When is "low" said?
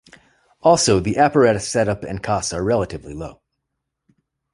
3.13-3.39